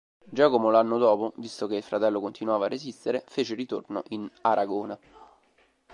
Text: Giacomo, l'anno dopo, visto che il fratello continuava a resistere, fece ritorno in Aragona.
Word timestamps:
Giacomo, 0.31 0.71
l'anno 0.71 0.97
dopo, 0.97 1.31
visto 1.35 1.67
che 1.67 1.75
il 1.75 1.83
fratello 1.83 2.19
continuava 2.19 2.65
a 2.65 2.69
resistere, 2.69 3.21
fece 3.27 3.53
ritorno 3.53 4.01
in 4.07 4.27
Aragona. 4.41 4.97